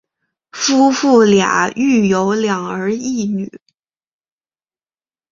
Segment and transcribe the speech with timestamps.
[0.51, 3.51] 夫妇俩育有两儿一女。